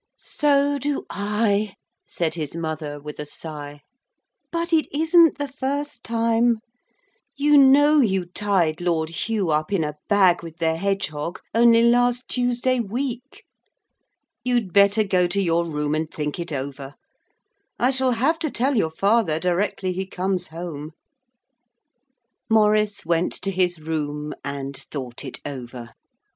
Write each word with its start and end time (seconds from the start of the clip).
'So 0.17 0.79
do 0.79 1.05
I,' 1.11 1.75
said 2.07 2.33
his 2.33 2.55
mother, 2.55 2.99
with 2.99 3.19
a 3.19 3.25
sigh; 3.27 3.81
'but 4.51 4.73
it 4.73 4.87
isn't 4.91 5.37
the 5.37 5.47
first 5.47 6.03
time; 6.03 6.57
you 7.37 7.55
know 7.55 7.99
you 8.01 8.25
tied 8.25 8.81
Lord 8.81 9.09
Hugh 9.09 9.51
up 9.51 9.71
in 9.71 9.83
a 9.83 9.97
bag 10.09 10.41
with 10.41 10.57
the 10.57 10.75
hedgehog 10.75 11.39
only 11.53 11.83
last 11.83 12.27
Tuesday 12.27 12.79
week. 12.79 13.43
You'd 14.43 14.73
better 14.73 15.03
go 15.03 15.27
to 15.27 15.39
your 15.39 15.65
room 15.69 15.93
and 15.93 16.09
think 16.09 16.39
it 16.39 16.51
over. 16.51 16.95
I 17.77 17.91
shall 17.91 18.13
have 18.13 18.39
to 18.39 18.49
tell 18.49 18.75
your 18.75 18.89
father 18.89 19.39
directly 19.39 19.93
he 19.93 20.07
comes 20.07 20.47
home.' 20.47 20.93
Maurice 22.49 23.05
went 23.05 23.33
to 23.33 23.51
his 23.51 23.79
room 23.79 24.33
and 24.43 24.75
thought 24.75 25.23
it 25.23 25.41
over. 25.45 25.91